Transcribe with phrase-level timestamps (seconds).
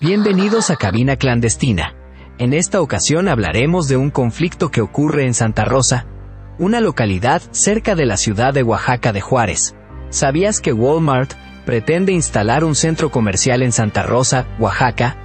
[0.00, 1.92] Bienvenidos a Cabina Clandestina.
[2.38, 6.06] En esta ocasión hablaremos de un conflicto que ocurre en Santa Rosa,
[6.56, 9.74] una localidad cerca de la ciudad de Oaxaca de Juárez.
[10.10, 11.32] ¿Sabías que Walmart
[11.66, 15.16] pretende instalar un centro comercial en Santa Rosa, Oaxaca?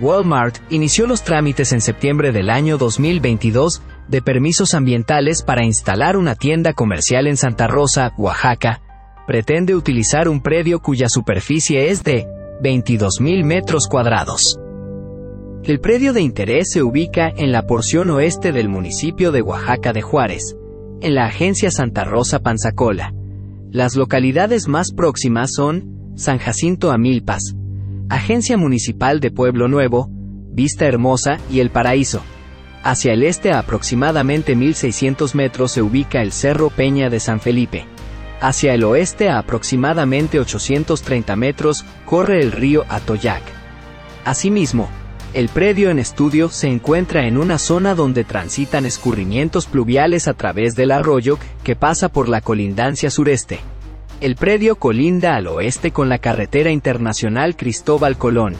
[0.00, 6.34] Walmart inició los trámites en septiembre del año 2022 de permisos ambientales para instalar una
[6.34, 8.80] tienda comercial en Santa Rosa, Oaxaca.
[9.28, 12.26] Pretende utilizar un predio cuya superficie es de
[12.62, 14.58] 22.000 metros cuadrados.
[15.64, 20.02] El predio de interés se ubica en la porción oeste del municipio de Oaxaca de
[20.02, 20.56] Juárez,
[21.00, 23.12] en la agencia Santa Rosa Panzacola.
[23.70, 27.54] Las localidades más próximas son San Jacinto Amilpas,
[28.08, 30.08] Agencia Municipal de Pueblo Nuevo,
[30.52, 32.22] Vista Hermosa y El Paraíso.
[32.82, 37.86] Hacia el este a aproximadamente 1600 metros se ubica el Cerro Peña de San Felipe.
[38.40, 43.42] Hacia el oeste a aproximadamente 830 metros corre el río Atoyac.
[44.24, 44.88] Asimismo,
[45.32, 50.74] el predio en estudio se encuentra en una zona donde transitan escurrimientos pluviales a través
[50.74, 53.60] del arroyo que pasa por la colindancia sureste.
[54.20, 58.54] El predio colinda al oeste con la carretera internacional Cristóbal Colón,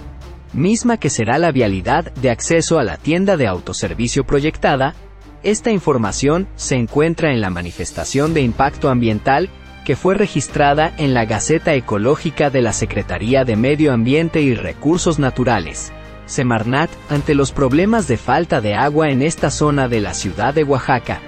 [0.53, 4.95] misma que será la vialidad de acceso a la tienda de autoservicio proyectada.
[5.43, 9.51] Esta información se encuentra en la manifestación de impacto ambiental
[9.87, 15.21] que fue registrada en la Gaceta Ecológica de la Secretaría de Medio Ambiente y Recursos
[15.21, 15.93] Naturales.
[16.25, 20.65] Semarnat, ante los problemas de falta de agua en esta zona de la ciudad de
[20.65, 21.21] Oaxaca,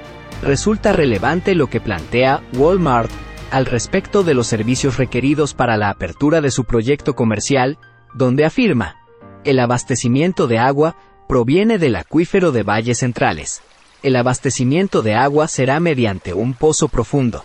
[0.43, 3.13] resulta relevante lo que plantea Walmart
[3.53, 7.79] al respecto de los servicios requeridos para la apertura de su proyecto comercial,
[8.13, 8.97] donde afirma,
[9.45, 10.97] el abastecimiento de agua
[11.29, 13.63] proviene del acuífero de valles centrales.
[14.03, 17.45] El abastecimiento de agua será mediante un pozo profundo.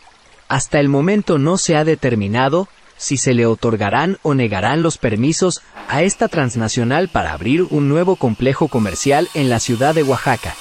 [0.53, 5.63] Hasta el momento no se ha determinado si se le otorgarán o negarán los permisos
[5.89, 10.53] a esta transnacional para abrir un nuevo complejo comercial en la ciudad de Oaxaca.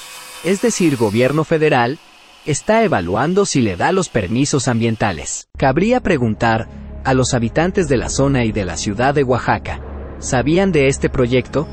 [0.43, 1.99] Es decir, gobierno federal
[2.47, 5.47] está evaluando si le da los permisos ambientales.
[5.59, 6.69] Cabría preguntar
[7.05, 9.79] a los habitantes de la zona y de la ciudad de Oaxaca,
[10.17, 11.67] ¿sabían de este proyecto?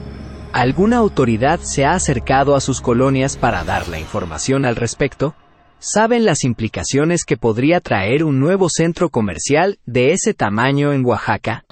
[0.52, 5.34] ¿Alguna autoridad se ha acercado a sus colonias para dar la información al respecto?
[5.80, 11.64] Saben las implicaciones que podría traer un nuevo centro comercial de ese tamaño en Oaxaca.